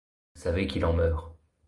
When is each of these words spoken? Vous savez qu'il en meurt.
Vous 0.35 0.41
savez 0.41 0.65
qu'il 0.65 0.83
en 0.85 0.93
meurt. 0.93 1.35